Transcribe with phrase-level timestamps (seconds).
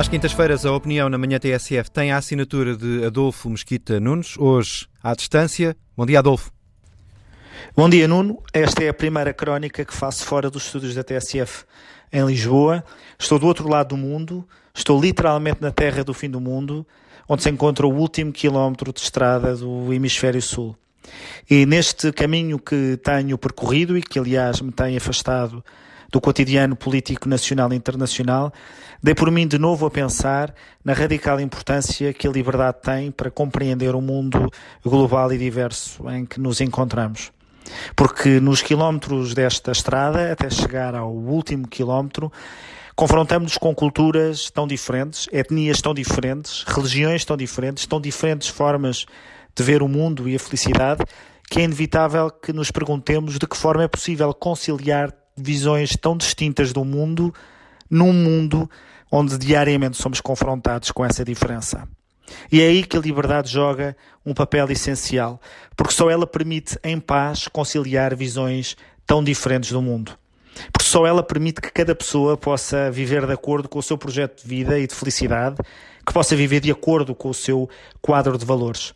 [0.00, 4.88] Às quintas-feiras, a opinião na manhã TSF tem a assinatura de Adolfo Mesquita Nunes, hoje
[5.02, 5.76] à distância.
[5.94, 6.50] Bom dia, Adolfo.
[7.76, 8.42] Bom dia, Nuno.
[8.50, 11.66] Esta é a primeira crónica que faço fora dos estúdios da TSF
[12.10, 12.82] em Lisboa.
[13.18, 16.86] Estou do outro lado do mundo, estou literalmente na terra do fim do mundo,
[17.28, 20.74] onde se encontra o último quilómetro de estrada do hemisfério sul.
[21.50, 25.62] E neste caminho que tenho percorrido e que, aliás, me tem afastado
[26.10, 28.52] do cotidiano político nacional e internacional,
[29.02, 33.30] dei por mim de novo a pensar na radical importância que a liberdade tem para
[33.30, 34.50] compreender o mundo
[34.84, 37.32] global e diverso em que nos encontramos.
[37.94, 42.32] Porque nos quilómetros desta estrada, até chegar ao último quilómetro,
[42.96, 49.06] confrontamos-nos com culturas tão diferentes, etnias tão diferentes, religiões tão diferentes, tão diferentes formas
[49.54, 51.04] de ver o mundo e a felicidade,
[51.48, 55.12] que é inevitável que nos perguntemos de que forma é possível conciliar
[55.42, 57.34] visões tão distintas do mundo
[57.90, 58.70] num mundo
[59.10, 61.88] onde diariamente somos confrontados com essa diferença.
[62.50, 65.40] E é aí que a liberdade joga um papel essencial,
[65.76, 70.16] porque só ela permite, em paz, conciliar visões tão diferentes do mundo.
[70.72, 74.42] Porque só ela permite que cada pessoa possa viver de acordo com o seu projeto
[74.42, 75.56] de vida e de felicidade,
[76.06, 77.68] que possa viver de acordo com o seu
[78.00, 78.94] quadro de valores.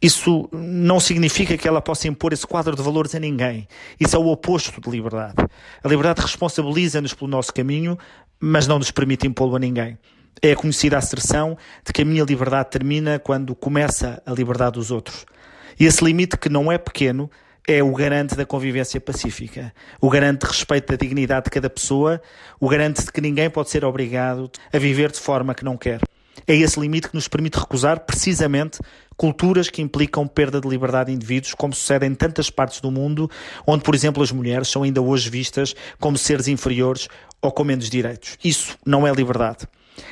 [0.00, 3.66] Isso não significa que ela possa impor esse quadro de valores a ninguém.
[3.98, 5.34] Isso é o oposto de liberdade.
[5.82, 7.98] A liberdade responsabiliza-nos pelo nosso caminho,
[8.38, 9.98] mas não nos permite impô-lo a ninguém.
[10.42, 14.90] É a conhecida asserção de que a minha liberdade termina quando começa a liberdade dos
[14.90, 15.24] outros.
[15.80, 17.30] E esse limite, que não é pequeno,
[17.66, 22.20] é o garante da convivência pacífica, o garante de respeito da dignidade de cada pessoa,
[22.60, 26.00] o garante de que ninguém pode ser obrigado a viver de forma que não quer.
[26.46, 28.78] É esse limite que nos permite recusar, precisamente,
[29.16, 33.30] culturas que implicam perda de liberdade de indivíduos, como sucede em tantas partes do mundo,
[33.66, 37.08] onde, por exemplo, as mulheres são ainda hoje vistas como seres inferiores
[37.40, 38.36] ou com menos direitos.
[38.42, 39.66] Isso não é liberdade.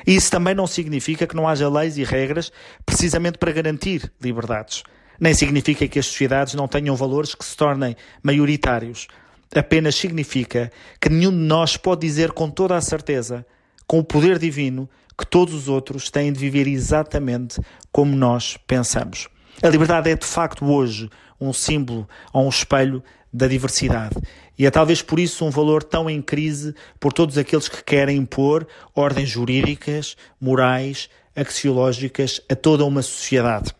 [0.06, 2.50] E isso também não significa que não haja leis e regras
[2.86, 4.82] precisamente para garantir liberdades.
[5.20, 9.06] Nem significa que as sociedades não tenham valores que se tornem maioritários.
[9.54, 13.46] Apenas significa que nenhum de nós pode dizer com toda a certeza,
[13.86, 17.60] com o poder divino, que todos os outros têm de viver exatamente
[17.92, 19.28] como nós pensamos.
[19.62, 21.08] A liberdade é de facto hoje
[21.40, 23.02] um símbolo ou um espelho
[23.32, 24.16] da diversidade.
[24.58, 28.16] E é talvez por isso um valor tão em crise por todos aqueles que querem
[28.16, 33.74] impor ordens jurídicas, morais, axiológicas a toda uma sociedade.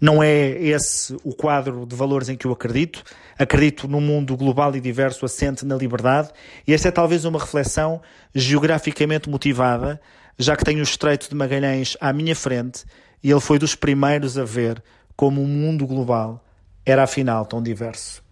[0.00, 3.02] Não é esse o quadro de valores em que eu acredito.
[3.38, 6.30] Acredito num mundo global e diverso assente na liberdade,
[6.66, 8.00] e esta é talvez uma reflexão
[8.34, 10.00] geograficamente motivada,
[10.38, 12.84] já que tenho o Estreito de Magalhães à minha frente
[13.22, 14.82] e ele foi dos primeiros a ver
[15.16, 16.44] como o mundo global
[16.84, 18.23] era afinal tão diverso.